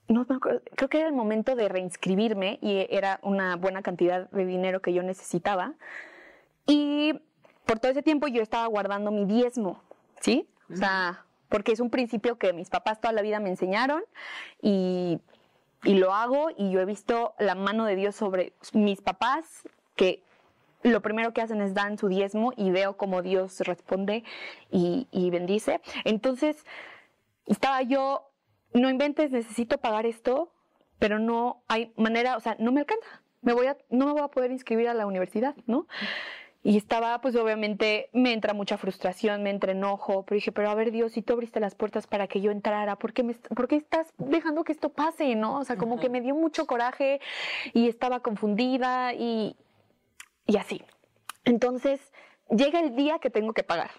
[0.09, 4.29] no me acuerdo, creo que era el momento de reinscribirme y era una buena cantidad
[4.31, 5.75] de dinero que yo necesitaba.
[6.65, 7.13] Y
[7.65, 9.81] por todo ese tiempo yo estaba guardando mi diezmo,
[10.19, 10.49] ¿sí?
[10.71, 14.03] O sea, porque es un principio que mis papás toda la vida me enseñaron
[14.61, 15.19] y,
[15.83, 20.23] y lo hago y yo he visto la mano de Dios sobre mis papás que
[20.81, 24.23] lo primero que hacen es dan su diezmo y veo cómo Dios responde
[24.71, 25.81] y, y bendice.
[26.05, 26.65] Entonces,
[27.45, 28.28] estaba yo,
[28.73, 30.51] no inventes, necesito pagar esto,
[30.99, 33.21] pero no hay manera, o sea, no me alcanza.
[33.41, 35.87] Me voy a, no me voy a poder inscribir a la universidad, ¿no?
[36.61, 40.75] Y estaba, pues obviamente me entra mucha frustración, me entra enojo, pero dije, pero a
[40.75, 43.69] ver Dios, si tú abriste las puertas para que yo entrara, ¿por qué, me, ¿por
[43.69, 45.57] qué estás dejando que esto pase, no?
[45.59, 47.21] O sea, como que me dio mucho coraje
[47.73, 49.55] y estaba confundida y,
[50.47, 50.83] y así.
[51.45, 52.11] Entonces,
[52.49, 53.91] llega el día que tengo que pagar.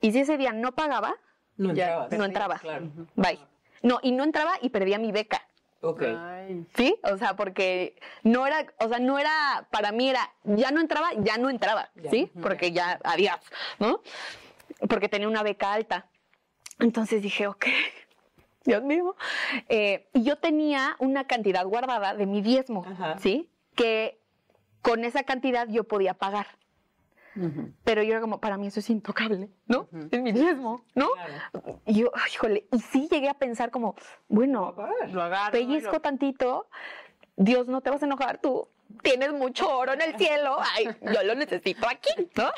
[0.00, 1.16] Y si ese día no pagaba,
[1.58, 2.18] No ya, entrabas.
[2.18, 2.58] no entraba.
[2.60, 2.86] Claro.
[3.14, 3.38] Bye.
[3.82, 5.46] No, y no entraba y perdía mi beca.
[5.82, 6.02] Ok.
[6.02, 6.96] Ay, ¿Sí?
[7.02, 11.10] O sea, porque no era, o sea, no era, para mí era, ya no entraba,
[11.18, 12.10] ya no entraba, Ya.
[12.10, 12.30] ¿sí?
[12.42, 13.36] Porque ya, adiós,
[13.78, 14.00] ¿no?
[14.88, 16.06] Porque tenía una beca alta.
[16.80, 17.66] Entonces dije, ok,
[18.64, 19.14] Dios mío.
[19.68, 23.18] Eh, y yo tenía una cantidad guardada de mi diezmo, Ajá.
[23.18, 23.48] ¿sí?
[23.74, 24.18] Que
[24.82, 26.46] con esa cantidad yo podía pagar.
[27.84, 29.88] Pero yo era como, para mí eso es intocable, ¿no?
[30.10, 31.08] Es mi diezmo, ¿no?
[31.12, 31.80] Claro.
[31.86, 33.94] Y yo, ay, híjole, y sí llegué a pensar como,
[34.28, 34.74] bueno,
[35.12, 35.52] Lo agarro.
[35.52, 36.68] pellizco lo- tantito,
[37.36, 38.68] Dios no te vas a enojar, tú
[39.02, 42.48] tienes mucho oro en el cielo, ay, yo lo necesito aquí, ¿no?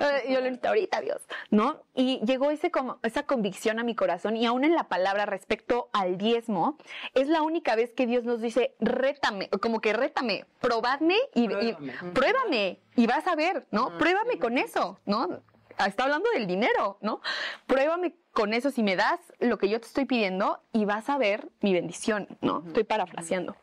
[0.00, 1.82] Eh, Yo lo necesito ahorita, Dios, ¿no?
[1.94, 5.88] Y llegó ese como, esa convicción a mi corazón y aún en la palabra respecto
[5.92, 6.78] al diezmo,
[7.14, 11.48] es la única vez que Dios nos dice, rétame, como que rétame, probadme y y-
[11.48, 11.92] Pruébame.
[12.14, 13.96] pruébame y vas a ver, ¿no?
[13.98, 15.40] Pruébame con eso, ¿no?
[15.76, 17.20] Ah, Está hablando del dinero, ¿no?
[17.66, 21.18] Pruébame con eso si me das lo que yo te estoy pidiendo y vas a
[21.18, 22.62] ver mi bendición, ¿no?
[22.66, 23.56] Estoy parafraseando.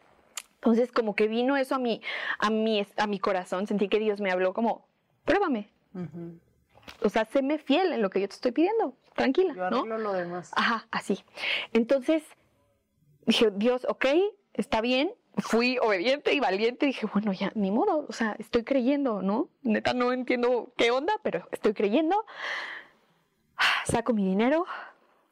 [0.62, 2.02] Entonces, como que vino eso a mi,
[2.38, 4.88] a mi, a mi corazón, sentí que Dios me habló como,
[5.26, 5.72] pruébame.
[7.02, 8.96] O sea, séme fiel en lo que yo te estoy pidiendo.
[9.16, 9.98] Tranquila, Yo ¿no?
[9.98, 10.52] lo demás.
[10.56, 11.24] Ajá, así.
[11.74, 12.24] Entonces,
[13.26, 14.06] dije, Dios, ok,
[14.54, 15.12] está bien.
[15.38, 16.86] Fui obediente y valiente.
[16.86, 18.06] Dije, bueno, ya, ni modo.
[18.08, 19.50] O sea, estoy creyendo, ¿no?
[19.64, 22.24] Neta, no entiendo qué onda, pero estoy creyendo.
[23.86, 24.66] Saco mi dinero.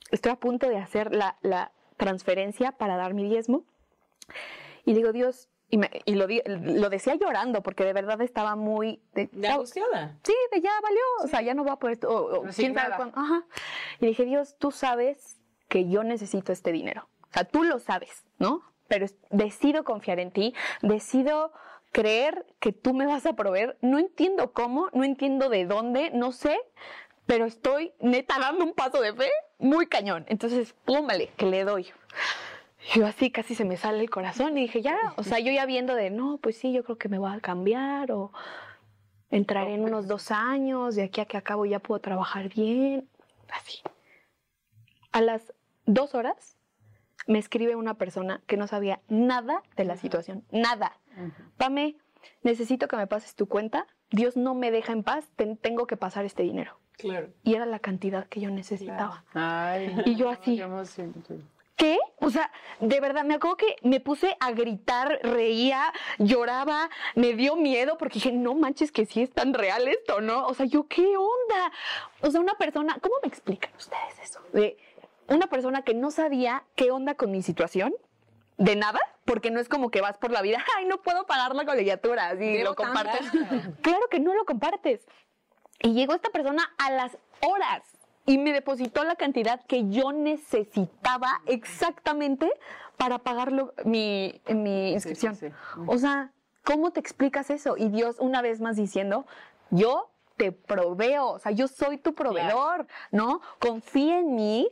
[0.10, 3.64] Estoy a punto de hacer la, la transferencia para dar mi diezmo.
[4.90, 8.56] Y digo, Dios, y, me- y lo, di- lo decía llorando porque de verdad estaba
[8.56, 9.04] muy...
[9.14, 10.18] de- De angustiada.
[10.24, 12.96] Sí, de ya valió, o sea, ya no va a poder, o, o quién sabe
[12.96, 13.20] cuándo.
[13.20, 13.44] Ajá.
[14.00, 17.08] Y dije, Dios, tú sabes que yo necesito este dinero.
[17.30, 18.64] O sea, tú lo sabes, ¿no?
[18.88, 21.52] Pero decido confiar en ti, decido
[21.92, 23.78] creer que tú me vas a proveer.
[23.82, 26.60] No entiendo cómo, no entiendo de dónde, no sé,
[27.28, 30.26] pero estoy neta dando un paso de fe muy cañón.
[30.30, 31.86] Entonces, púmale, que le doy.
[32.96, 35.66] Yo así casi se me sale el corazón y dije, ya, o sea, yo ya
[35.66, 38.32] viendo de, no, pues sí, yo creo que me voy a cambiar o
[39.30, 43.08] entraré en unos dos años, de aquí a que acabo ya puedo trabajar bien,
[43.52, 43.80] así.
[45.12, 45.54] A las
[45.86, 46.58] dos horas
[47.28, 50.94] me escribe una persona que no sabía nada de la situación, nada.
[51.58, 51.96] Pame,
[52.44, 55.98] necesito que me pases tu cuenta, Dios no me deja en paz, ten- tengo que
[55.98, 56.80] pasar este dinero.
[56.94, 57.30] Claro.
[57.44, 59.24] Y era la cantidad que yo necesitaba.
[59.34, 59.96] Ay.
[60.06, 60.58] Y yo así.
[61.80, 61.98] ¿Qué?
[62.18, 67.56] O sea, de verdad, me acuerdo que me puse a gritar, reía, lloraba, me dio
[67.56, 70.46] miedo porque dije, no manches que sí es tan real esto, ¿no?
[70.46, 71.72] O sea, yo, ¿qué onda?
[72.20, 74.42] O sea, una persona, ¿cómo me explican ustedes eso?
[74.52, 74.78] De
[75.30, 77.96] una persona que no sabía qué onda con mi situación,
[78.58, 81.56] de nada, porque no es como que vas por la vida, ay, no puedo pagar
[81.56, 83.22] la colegiatura, así lo compartes.
[83.82, 85.08] claro que no lo compartes.
[85.82, 91.42] Y llegó esta persona a las horas y me depositó la cantidad que yo necesitaba
[91.48, 92.52] exactamente
[92.98, 95.36] para pagar lo- mi, mi inscripción.
[95.36, 95.54] sí, sí.
[95.88, 96.32] O sea,
[96.66, 97.76] ¿cómo te explicas eso?
[97.78, 99.26] Y Dios una vez más diciendo,
[99.72, 103.42] yo te proveo, o sea, yo soy tu proveedor, ¿no?
[103.60, 104.70] Confía en mí,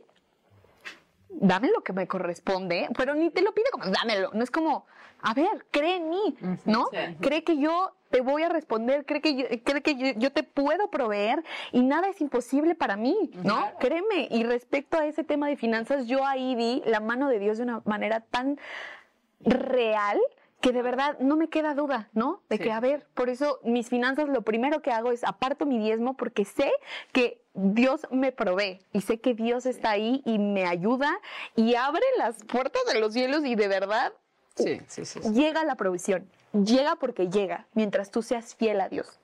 [1.30, 4.86] dame lo que me corresponde, pero ni te lo pide como, dámelo, no es como,
[5.20, 6.88] a ver, cree en mí, ¿no?
[7.20, 10.42] Cree que yo te voy a responder, cree que yo, cree que yo, yo te
[10.42, 11.42] puedo proveer
[11.72, 13.70] y nada es imposible para mí, ¿no?
[13.78, 14.28] Créeme.
[14.30, 17.64] Y respecto a ese tema de finanzas, yo ahí vi la mano de Dios de
[17.64, 18.58] una manera tan
[19.40, 20.18] real
[20.60, 22.42] que de verdad no me queda duda, ¿no?
[22.48, 22.64] De Sí.
[22.64, 26.16] que, a ver, por eso mis finanzas lo primero que hago es aparto mi diezmo
[26.16, 26.72] porque sé
[27.12, 31.20] que Dios me provee y sé que Dios está ahí y me ayuda
[31.54, 34.12] y abre las puertas de los cielos y de verdad
[34.62, 35.20] Sí, sí, sí.
[35.22, 35.32] sí.
[35.32, 36.28] llega la provisión.
[36.52, 39.18] Llega porque llega, mientras tú seas fiel a Dios.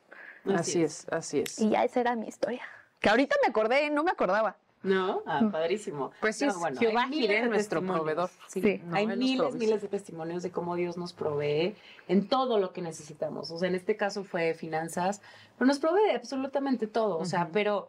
[0.54, 1.58] Así es, así es.
[1.58, 2.62] Y ya esa era mi historia.
[3.00, 4.56] Que ahorita me acordé, no me acordaba.
[4.82, 5.22] ¿No?
[5.24, 6.12] Ah, padrísimo.
[6.20, 8.28] Pues sí, No, es bueno, Jehová Jireh, de nuestro proveedor.
[8.48, 8.82] Sí.
[8.84, 11.74] No, Hay miles, miles de testimonios de cómo Dios nos provee
[12.06, 13.50] en todo lo que necesitamos.
[13.50, 15.22] O sea, en este caso fue finanzas,
[15.56, 17.16] pero nos provee absolutamente todo.
[17.16, 17.88] O sea, pero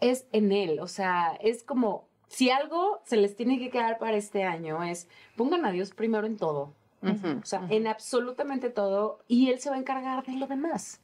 [0.00, 0.78] es en Él.
[0.78, 5.08] O sea, es como si algo se les tiene que quedar para este año es
[5.36, 6.72] pongan a Dios primero en todo.
[7.42, 11.00] O sea, en absolutamente todo y Él se va a encargar de lo demás.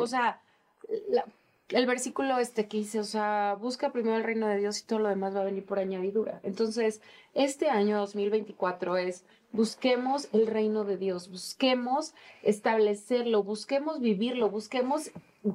[0.00, 0.40] O sea,
[1.08, 1.24] la-
[1.70, 5.00] el versículo este que dice, o sea, busca primero el reino de Dios y todo
[5.00, 6.38] lo demás va a venir por añadidura.
[6.44, 7.00] Entonces,
[7.34, 12.12] este año 2024 es busquemos el reino de Dios, busquemos
[12.42, 15.10] establecerlo, busquemos vivirlo, busquemos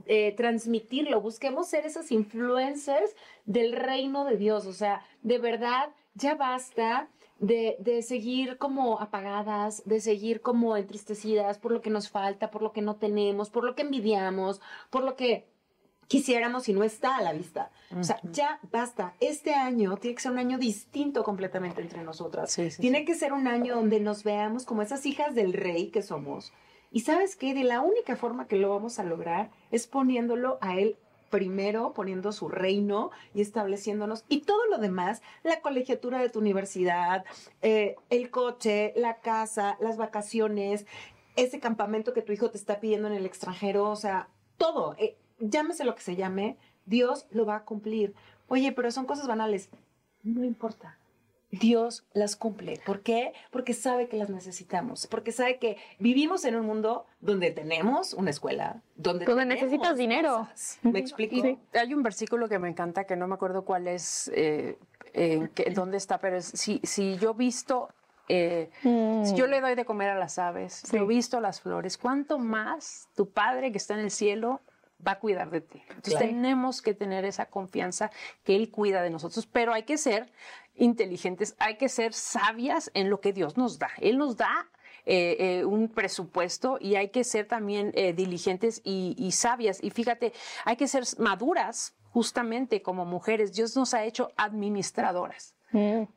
[0.05, 3.15] eh, transmitirlo, busquemos ser esas influencers
[3.45, 4.65] del reino de Dios.
[4.65, 11.57] O sea, de verdad, ya basta de, de seguir como apagadas, de seguir como entristecidas
[11.57, 15.03] por lo que nos falta, por lo que no tenemos, por lo que envidiamos, por
[15.03, 15.51] lo que
[16.11, 17.71] quisiéramos y no está a la vista.
[17.97, 19.15] O sea, ya basta.
[19.21, 22.51] Este año tiene que ser un año distinto completamente entre nosotras.
[22.51, 25.87] Sí, sí, tiene que ser un año donde nos veamos como esas hijas del rey
[25.87, 26.51] que somos.
[26.91, 30.77] Y sabes qué, de la única forma que lo vamos a lograr es poniéndolo a
[30.77, 30.97] él
[31.29, 34.25] primero, poniendo su reino y estableciéndonos.
[34.27, 37.23] Y todo lo demás, la colegiatura de tu universidad,
[37.61, 40.85] eh, el coche, la casa, las vacaciones,
[41.37, 44.27] ese campamento que tu hijo te está pidiendo en el extranjero, o sea,
[44.57, 48.13] todo, eh, llámese lo que se llame, Dios lo va a cumplir.
[48.47, 49.69] Oye, pero son cosas banales.
[50.23, 50.97] No importa.
[51.51, 52.79] Dios las cumple.
[52.85, 53.33] ¿Por qué?
[53.51, 55.05] Porque sabe que las necesitamos.
[55.07, 60.47] Porque sabe que vivimos en un mundo donde tenemos una escuela, donde, Donde necesitas dinero.
[60.49, 60.79] cosas.
[60.81, 61.35] ¿Me explico?
[61.73, 64.77] Hay un versículo que me encanta, que no me acuerdo cuál es, eh,
[65.73, 67.89] dónde está, pero es, si, si yo visto,
[68.29, 72.39] eh, si yo le doy de comer a las aves, yo visto las flores, ¿cuánto
[72.39, 74.61] más tu Padre que está en el cielo
[75.05, 75.81] va a cuidar de ti?
[75.89, 76.27] Entonces Claro.
[76.27, 78.09] tenemos que tener esa confianza
[78.43, 80.31] que Él cuida de nosotros, pero hay que ser
[80.75, 83.89] inteligentes, hay que ser sabias en lo que Dios nos da.
[83.99, 84.69] Él nos da
[85.05, 89.83] eh, eh, un presupuesto y hay que ser también eh, diligentes y, y sabias.
[89.83, 90.33] Y fíjate,
[90.65, 93.53] hay que ser maduras justamente como mujeres.
[93.53, 95.55] Dios nos ha hecho administradoras.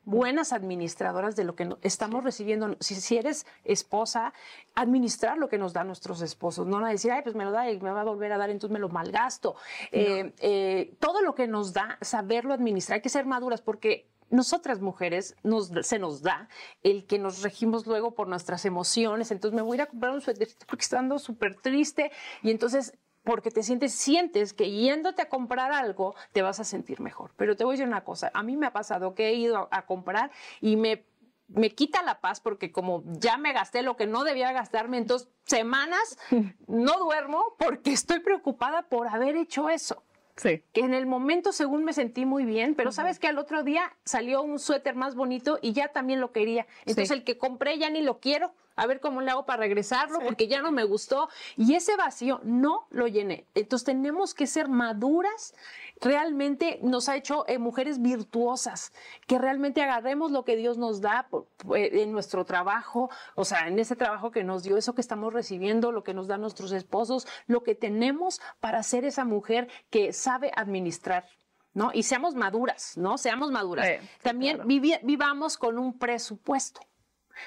[0.03, 2.75] Buenas administradoras de lo que estamos recibiendo.
[2.81, 4.33] Si, si eres esposa,
[4.75, 6.67] administrar lo que nos dan nuestros esposos.
[6.67, 8.49] No a decir, ay, pues me lo da y me va a volver a dar,
[8.49, 9.55] entonces me lo malgasto.
[9.91, 12.97] Eh, eh, todo lo que nos da, saberlo administrar.
[12.97, 16.49] Hay que ser maduras porque nosotras mujeres nos, se nos da
[16.83, 19.31] el que nos regimos luego por nuestras emociones.
[19.31, 22.11] Entonces me voy a ir a comprar un suétercito porque estoy andando súper triste
[22.41, 27.01] y entonces porque te sientes, sientes que yéndote a comprar algo te vas a sentir
[27.01, 27.31] mejor.
[27.35, 29.57] Pero te voy a decir una cosa, a mí me ha pasado que he ido
[29.57, 31.05] a, a comprar y me,
[31.47, 35.27] me quita la paz porque como ya me gasté lo que no debía gastarme, entonces
[35.45, 36.17] semanas
[36.67, 40.03] no duermo porque estoy preocupada por haber hecho eso
[40.37, 40.61] Sí.
[40.73, 43.93] que en el momento según me sentí muy bien, pero sabes que al otro día
[44.03, 46.67] salió un suéter más bonito y ya también lo quería.
[46.81, 47.13] Entonces Sí.
[47.13, 50.47] el que compré ya ni lo quiero, a ver cómo le hago para regresarlo porque
[50.47, 53.45] ya no me gustó y ese vacío no lo llené.
[53.55, 55.53] Entonces tenemos que ser maduras,
[56.01, 58.93] realmente nos ha hecho eh, mujeres virtuosas,
[59.27, 63.67] que realmente agarremos lo que Dios nos da por- por- en nuestro trabajo, o sea,
[63.67, 66.71] en ese trabajo que nos dio, eso que estamos recibiendo, lo que nos dan nuestros
[66.71, 71.25] esposos, lo que tenemos para ser esa mujer que sabe administrar.
[71.73, 71.91] ¿No?
[71.93, 73.17] Y seamos maduras, ¿no?
[73.17, 73.85] Seamos maduras.
[74.23, 74.69] También claro.
[74.69, 76.79] vivi- vivamos con un presupuesto.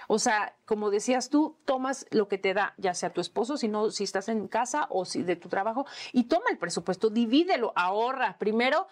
[0.07, 3.68] O sea, como decías tú, tomas lo que te da, ya sea tu esposo, si
[3.68, 7.72] no, si estás en casa o si de tu trabajo, y toma el presupuesto, divídelo,
[7.77, 8.37] ahorra.
[8.38, 8.88] Primero,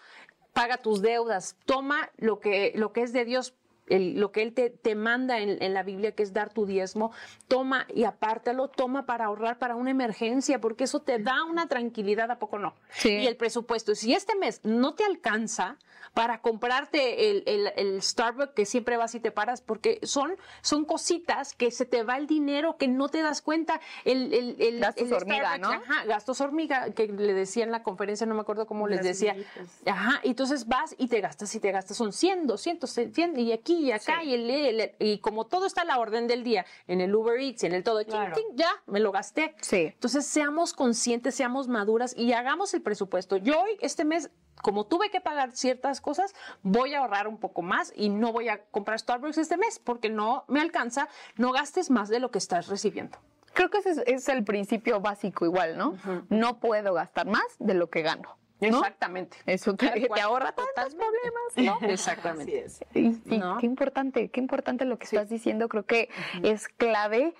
[0.52, 3.54] paga tus deudas, toma lo que, lo que es de Dios.
[3.88, 6.66] El- lo que Él te, te manda en, en la Biblia, que es dar tu
[6.66, 7.12] diezmo,
[7.48, 12.30] toma y apártalo, toma para ahorrar para una emergencia, porque eso te da una tranquilidad,
[12.30, 12.74] ¿a poco no?
[12.90, 13.10] Sí.
[13.10, 15.78] Y el presupuesto, si este mes no te alcanza
[16.14, 20.84] para comprarte el, el- el Starbucks que siempre vas y te paras, porque son, son
[20.84, 23.80] cositas que se te va el dinero que no te das cuenta.
[24.04, 25.70] El, el, el- Gastos el hormiga, ¿no?
[25.72, 29.04] Ajá, gastos hormiga, que le decía en la conferencia, no me acuerdo cómo les Las
[29.06, 29.32] decía.
[29.32, 29.82] hormiguitas.
[29.86, 33.52] Ajá, y entonces vas y te gastas y te gastas, son 100, 200, 100, y
[33.52, 36.64] aquí y acá, y, el, el- y como todo está a la orden del día,
[36.86, 38.34] en el Uber Eats, en el todo, Claro.
[38.34, 39.54] chin, ya, me lo gasté.
[39.60, 39.90] Sí.
[39.92, 43.36] Entonces, seamos conscientes, seamos maduras y hagamos el presupuesto.
[43.36, 44.30] Yo hoy, este mes,
[44.62, 48.48] como tuve que pagar ciertas cosas, voy a ahorrar un poco más y no voy
[48.48, 51.08] a comprar Starbucks este mes porque no me alcanza.
[51.36, 53.18] No gastes más de lo que estás recibiendo.
[53.52, 55.96] Creo que ese es, es el principio básico igual, ¿no?
[56.28, 58.36] No puedo gastar más de lo que gano.
[58.60, 58.68] ¿No?
[58.68, 59.36] Exactamente.
[59.46, 60.20] Eso te, Tal te cual.
[60.20, 61.86] ahorra tantos problemas, ¿no?
[61.90, 62.64] Exactamente.
[62.64, 62.96] Así es.
[62.96, 63.58] Y sí, ¿No?
[63.58, 65.68] qué importante, qué importante lo que estás diciendo.
[65.68, 66.08] Creo que
[66.42, 67.34] es clave.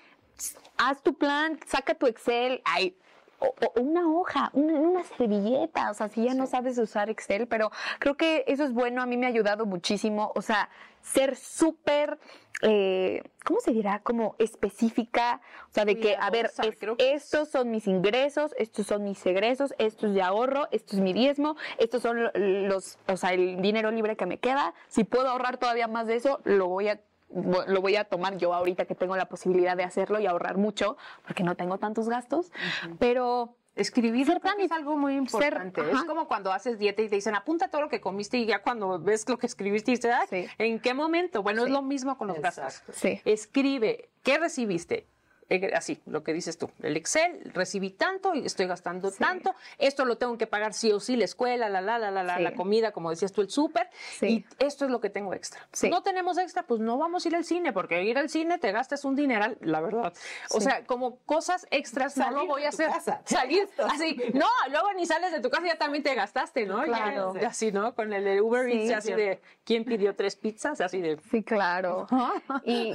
[0.77, 2.61] Haz tu plan, saca tu Excel.
[2.65, 2.95] Ay,
[3.39, 7.47] o, o una hoja, una, una servilleta, o sea, si ya no sabes usar Excel,
[7.47, 10.69] pero creo que eso es bueno, a mí me ha ayudado muchísimo, o sea,
[11.01, 12.17] ser súper,
[12.63, 13.99] eh, ¿cómo se dirá?
[14.03, 18.87] Como específica, o sea, de que, a ver, es- que estos son mis ingresos, estos
[18.87, 22.97] son mis egresos, esto es de ahorro, esto es mi diezmo, estos son lo- los,
[23.07, 26.41] o sea, el dinero libre que me queda, si puedo ahorrar todavía más de eso,
[26.43, 30.19] lo voy a lo voy a tomar yo ahorita que tengo la posibilidad de hacerlo
[30.19, 32.51] y ahorrar mucho porque no tengo tantos gastos,
[32.99, 35.81] pero Escribir Ser que es algo muy importante.
[35.91, 38.63] es como cuando haces dieta y te dicen apunta todo lo que comiste y ya
[38.63, 40.47] cuando ves lo que escribiste dices, "Ay, Sí.
[40.57, 41.43] ¿en qué momento?
[41.43, 41.67] Bueno, Sí.
[41.67, 42.63] es lo mismo con los gastos.
[42.63, 42.93] Exacto.
[42.95, 43.21] sí.
[43.23, 45.05] Escribe, ¿qué recibiste?
[45.49, 46.69] Eh, Así, lo que dices tú.
[46.83, 49.17] El Excel, recibí tanto y estoy gastando Sí.
[49.19, 49.55] tanto.
[49.77, 52.37] Esto lo tengo que pagar sí o sí, la escuela, la, la, la, la, la,
[52.37, 52.43] Sí.
[52.43, 53.89] la comida, como decías tú, el súper.
[54.19, 54.45] Sí.
[54.59, 55.61] Y esto es lo que tengo extra.
[55.71, 55.89] Sí.
[55.89, 58.71] No tenemos extra, pues no vamos a ir al cine, porque ir al cine te
[58.71, 60.13] gastas un dineral, la verdad.
[60.51, 62.87] O sea, como cosas extras no lo voy a hacer.
[62.89, 63.21] casa.
[63.25, 64.19] Salir así.
[64.33, 66.79] No, luego ni sales de tu casa, ya también te gastaste, ¿no?
[66.85, 67.33] Ya- Claro.
[67.39, 67.95] ya así, ¿no?
[67.95, 69.13] Con el de Uber Eats, así sí.
[69.13, 70.81] de, ¿quién pidió tres pizzas?
[70.81, 72.07] Así de, Sí, claro.
[72.65, 72.93] Y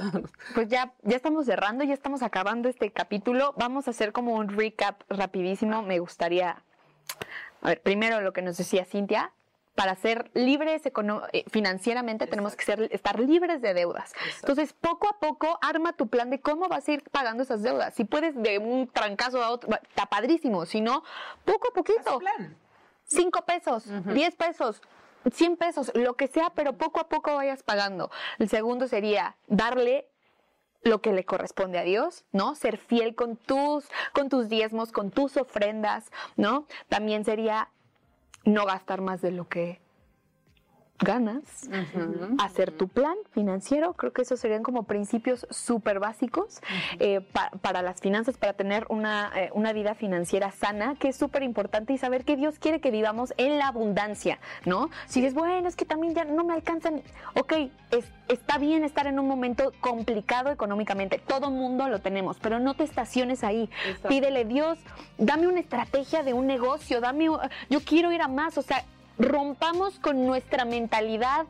[0.53, 3.53] pues ya, ya estamos cerrando, ya estamos acabando este capítulo.
[3.57, 5.81] Vamos a hacer como un recap rapidísimo.
[5.81, 6.61] Me gustaría,
[7.61, 9.31] a ver, primero lo que nos decía Cintia.
[9.75, 14.13] Para ser libres eh, financieramente tenemos que ser, estar libres de deudas.
[14.41, 17.95] Entonces, poco a poco, arma tu plan de cómo vas a ir pagando esas deudas.
[17.95, 20.65] Si puedes de un trancazo a otro, está padrísimo.
[20.67, 21.03] Si no,
[21.45, 22.19] poco a poquito.
[22.19, 22.55] plan.
[23.05, 24.81] 5 pesos, 10 pesos,
[25.31, 28.11] 100 pesos, lo que sea, pero poco a poco vayas pagando.
[28.37, 30.07] El segundo sería darle
[30.83, 32.55] lo que le corresponde a Dios, ¿no?
[32.55, 36.67] Ser fiel con tus, con tus diezmos, con tus ofrendas, ¿no?
[36.89, 37.69] También sería
[38.45, 39.82] no gastar más de lo que
[40.99, 41.69] ganas,
[42.39, 46.61] hacer tu plan financiero, creo que esos serían como principios súper básicos
[46.99, 51.15] eh, pa- para las finanzas, para tener una, eh, una vida financiera sana, que es
[51.17, 54.89] súper importante y saber que Dios quiere que vivamos en la abundancia, ¿no?
[55.07, 57.01] Si dices, bueno, es que también ya no me alcanzan,
[57.35, 57.53] ok,
[57.91, 62.75] es- está bien estar en un momento complicado económicamente, todo mundo lo tenemos, pero no
[62.75, 64.07] te estaciones ahí, Exacto.
[64.09, 64.79] pídele Dios,
[65.17, 67.25] dame una estrategia de un negocio, dame,
[67.69, 68.85] yo quiero ir a más, o sea,
[69.17, 71.45] rompamos con nuestra mentalidad.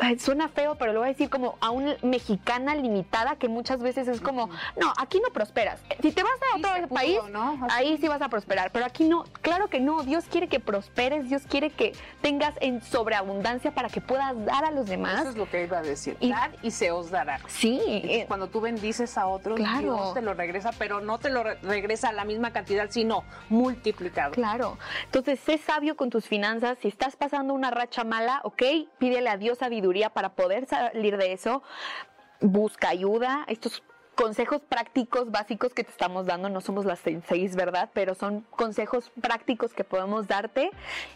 [0.00, 3.80] Ay, Suena feo, pero lo voy a decir como a una mexicana limitada que muchas
[3.80, 5.80] veces es como, no, aquí no prosperas.
[6.02, 7.18] Si te vas a Sí otro pudo, país,
[7.70, 9.24] ahí sí vas a prosperar, pero aquí no.
[9.42, 10.02] Claro que no.
[10.02, 14.70] Dios quiere que prosperes, Dios quiere que tengas en sobreabundancia para que puedas dar a
[14.70, 15.20] los demás.
[15.20, 16.16] Eso es lo que iba a decir.
[16.20, 17.40] Y- Dar y se os dará.
[17.48, 19.80] Sí, Entonces, eh, cuando tú bendices a otros, Claro.
[19.96, 23.24] Dios te lo regresa, pero no te lo re- regresa a la misma cantidad, sino
[23.48, 24.32] multiplicado.
[24.32, 24.78] Claro.
[25.06, 26.78] Entonces, sé sabio con tus finanzas.
[26.80, 28.62] Si estás pasando una racha mala, ok,
[28.98, 31.62] pídele a Dios sabiduría para poder salir de eso.
[32.40, 33.44] Busca ayuda.
[33.48, 33.82] Estos
[34.20, 37.88] consejos prácticos básicos que te estamos dando, no somos las seis, ¿verdad?
[37.94, 40.70] Pero son consejos prácticos que podemos darte.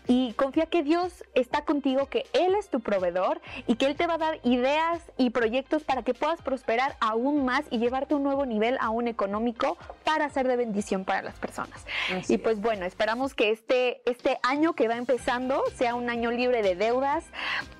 [0.06, 4.06] Y confía que Dios está contigo, que Él es tu proveedor y que Él te
[4.06, 8.16] va a dar ideas y proyectos para que puedas prosperar aún más y llevarte a
[8.16, 11.84] un nuevo nivel aún económico para ser de bendición para las personas.
[12.10, 16.30] Así y pues bueno, esperamos que este, este año que va empezando sea un año
[16.30, 17.26] libre de deudas,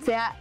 [0.04, 0.36] sea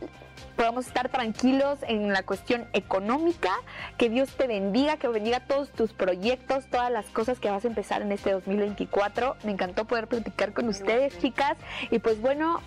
[0.56, 3.51] podamos estar tranquilos en la cuestión económica,
[3.97, 7.67] que Dios te bendiga, que bendiga todos tus proyectos, todas las cosas que vas a
[7.67, 9.38] empezar en este 2024.
[9.43, 11.58] Me encantó poder platicar con ustedes, chicas.
[11.91, 12.62] Y pues bueno,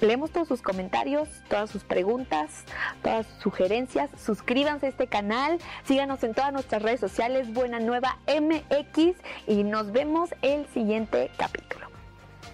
[0.00, 2.64] leemos todos sus comentarios, todas sus preguntas,
[3.02, 4.10] todas sus sugerencias.
[4.18, 9.92] Suscríbanse a este canal, síganos en todas nuestras redes sociales, Buena Nueva MX, y nos
[9.92, 11.86] vemos el siguiente capítulo.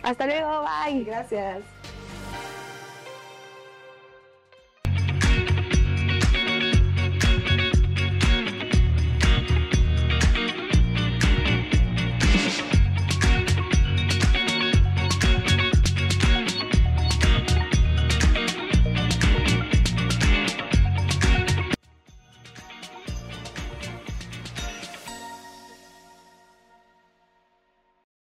[0.03, 1.05] Hasta luego, bye.
[1.05, 1.78] Gracias.